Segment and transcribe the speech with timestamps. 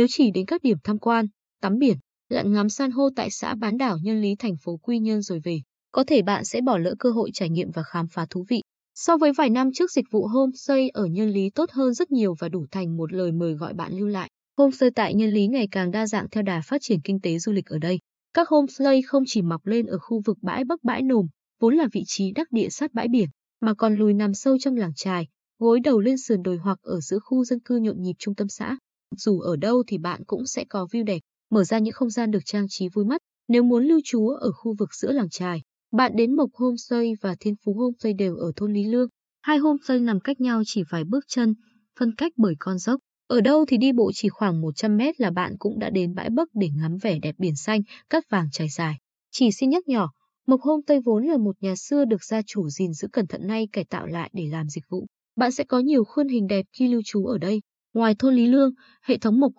[0.00, 1.26] Nếu chỉ đến các điểm tham quan,
[1.62, 1.96] tắm biển,
[2.28, 5.40] lặn ngắm san hô tại xã bán đảo Nhân Lý thành phố Quy Nhơn rồi
[5.44, 5.60] về,
[5.92, 8.62] có thể bạn sẽ bỏ lỡ cơ hội trải nghiệm và khám phá thú vị.
[8.94, 12.34] So với vài năm trước dịch vụ homestay ở Nhân Lý tốt hơn rất nhiều
[12.38, 14.30] và đủ thành một lời mời gọi bạn lưu lại.
[14.56, 17.52] Homestay tại Nhân Lý ngày càng đa dạng theo đà phát triển kinh tế du
[17.52, 17.98] lịch ở đây.
[18.34, 21.26] Các homestay không chỉ mọc lên ở khu vực bãi Bắc bãi Nồm,
[21.60, 23.28] vốn là vị trí đắc địa sát bãi biển,
[23.60, 25.26] mà còn lùi nằm sâu trong làng trài,
[25.58, 28.48] gối đầu lên sườn đồi hoặc ở giữa khu dân cư nhộn nhịp trung tâm
[28.48, 28.76] xã.
[29.16, 32.30] Dù ở đâu thì bạn cũng sẽ có view đẹp, mở ra những không gian
[32.30, 33.20] được trang trí vui mắt.
[33.48, 37.36] Nếu muốn lưu trú ở khu vực giữa làng trài, bạn đến Mộc Homestay và
[37.40, 39.08] Thiên Phú Homestay đều ở thôn Lý Lương.
[39.42, 41.54] Hai homestay nằm cách nhau chỉ vài bước chân,
[41.98, 43.00] phân cách bởi con dốc.
[43.26, 46.30] Ở đâu thì đi bộ chỉ khoảng 100 mét là bạn cũng đã đến bãi
[46.30, 48.94] Bắc để ngắm vẻ đẹp biển xanh, cát vàng trải dài.
[49.30, 50.10] Chỉ xin nhắc nhỏ,
[50.46, 53.68] Mộc Homestay vốn là một nhà xưa được gia chủ gìn giữ cẩn thận nay
[53.72, 55.06] cải tạo lại để làm dịch vụ.
[55.36, 57.60] Bạn sẽ có nhiều khuôn hình đẹp khi lưu trú ở đây.
[57.94, 58.70] Ngoài thôn Lý Lương,
[59.02, 59.52] hệ thống Mộc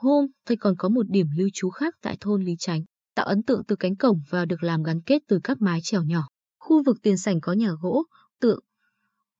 [0.47, 2.81] thì còn có một điểm lưu trú khác tại thôn Lý Chánh
[3.15, 6.03] tạo ấn tượng từ cánh cổng và được làm gắn kết từ các mái chèo
[6.03, 6.27] nhỏ.
[6.59, 8.03] Khu vực tiền sảnh có nhà gỗ,
[8.39, 8.59] tượng,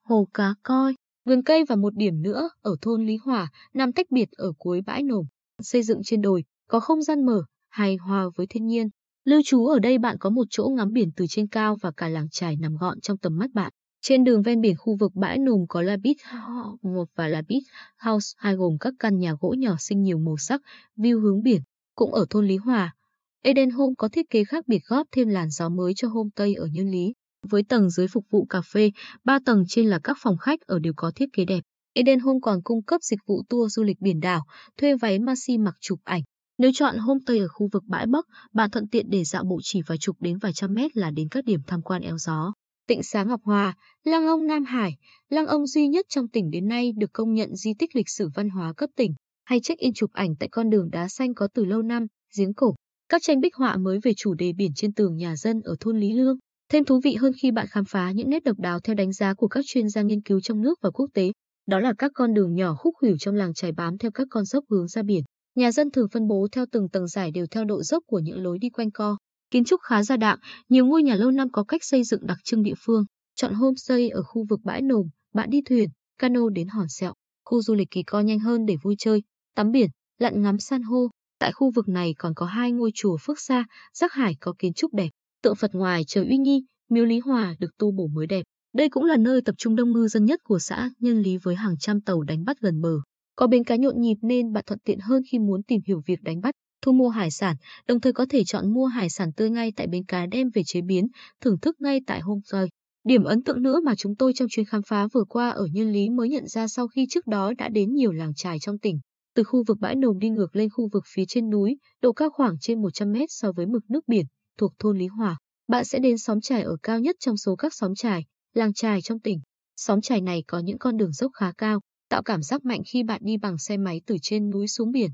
[0.04, 4.12] hồ cá coi, vườn cây và một điểm nữa ở thôn Lý Hòa nằm tách
[4.12, 5.26] biệt ở cuối bãi nồm,
[5.62, 8.90] xây dựng trên đồi, có không gian mở, hài hòa với thiên nhiên.
[9.26, 12.08] Lưu trú ở đây bạn có một chỗ ngắm biển từ trên cao và cả
[12.08, 13.72] làng trài nằm gọn trong tầm mắt bạn.
[14.02, 17.42] Trên đường ven biển khu vực bãi nồm có La Beach House 1 và La
[17.48, 17.64] Beach
[17.98, 20.62] House 2 gồm các căn nhà gỗ nhỏ xinh nhiều màu sắc,
[20.98, 21.62] view hướng biển.
[21.96, 22.96] Cũng ở thôn Lý Hòa,
[23.44, 26.66] Eden Home có thiết kế khác biệt góp thêm làn gió mới cho homestay ở
[26.66, 27.14] Nhân Lý.
[27.50, 28.92] Với tầng dưới phục vụ cà phê,
[29.24, 31.62] ba tầng trên là các phòng khách ở đều có thiết kế đẹp.
[31.94, 34.46] Eden Home còn cung cấp dịch vụ tour du lịch biển đảo,
[34.78, 36.22] thuê váy maxi mặc chụp ảnh.
[36.58, 39.82] Nếu chọn homestay ở khu vực bãi Bắc, bạn thuận tiện để dạo bộ chỉ
[39.88, 42.54] vài chục đến vài trăm mét là đến các điểm tham quan eo gió.
[42.88, 44.92] Tịnh Xá Ngọc Hòa, Lăng Ông Nam Hải,
[45.30, 48.30] Lăng Ông duy nhất trong tỉnh đến nay được công nhận di tích lịch sử
[48.36, 49.14] văn hóa cấp tỉnh,
[49.44, 52.08] hay check-in chụp ảnh tại con đường đá xanh có từ lâu năm,
[52.38, 52.76] giếng cổ.
[53.10, 56.00] Các tranh bích họa mới về chủ đề biển trên tường nhà dân ở thôn
[56.00, 56.38] Lý Lương,
[56.70, 59.34] thêm thú vị hơn khi bạn khám phá những nét độc đáo theo đánh giá
[59.34, 61.32] của các chuyên gia nghiên cứu trong nước và quốc tế.
[61.68, 64.46] Đó là các con đường nhỏ khúc khuỷu trong làng trải bám theo các con
[64.46, 65.24] dốc hướng ra biển.
[65.56, 68.44] Nhà dân thường phân bố theo từng tầng giải đều theo độ dốc của những
[68.44, 69.18] lối đi quanh co.
[69.52, 70.38] Kiến trúc khá đa dạng,
[70.70, 73.06] nhiều ngôi nhà lâu năm có cách xây dựng đặc trưng địa phương.
[73.36, 77.14] Chọn homestay ở khu vực bãi nồm, bạn đi thuyền, cano đến hòn sẹo.
[77.46, 79.24] Khu du lịch kỳ co nhanh hơn để vui chơi,
[79.56, 81.08] tắm biển, lặn ngắm san hô,
[81.42, 84.74] Tại khu vực này còn có hai ngôi chùa Phước Sa, Giác Hải có kiến
[84.74, 85.10] trúc đẹp,
[85.44, 88.44] tượng Phật ngoài trời uy nghi, miếu Lý Hòa được tu bổ mới đẹp.
[88.74, 91.56] Đây cũng là nơi tập trung đông ngư dân nhất của xã Nhân Lý với
[91.56, 92.94] hàng trăm tàu đánh bắt gần bờ.
[93.36, 96.22] Có bến cá nhộn nhịp nên bạn thuận tiện hơn khi muốn tìm hiểu việc
[96.22, 97.56] đánh bắt, thu mua hải sản,
[97.88, 100.62] đồng thời có thể chọn mua hải sản tươi ngay tại bến cá đem về
[100.66, 101.08] chế biến,
[101.42, 102.68] thưởng thức ngay tại hôm rơi.
[103.04, 105.92] Điểm ấn tượng nữa mà chúng tôi trong chuyến khám phá vừa qua ở Nhân
[105.92, 109.00] Lý mới nhận ra sau khi trước đó đã đến nhiều làng trài trong tỉnh.
[109.36, 112.30] Từ khu vực bãi nồm đi ngược lên khu vực phía trên núi, độ cao
[112.30, 114.26] khoảng trên 100 mét so với mực nước biển,
[114.58, 115.38] thuộc thôn Lý Hòa.
[115.68, 119.02] Bạn sẽ đến xóm trài ở cao nhất trong số các xóm trài, làng trài
[119.02, 119.40] trong tỉnh.
[119.78, 123.04] Xóm trài này có những con đường dốc khá cao, tạo cảm giác mạnh khi
[123.04, 125.12] bạn đi bằng xe máy từ trên núi xuống biển.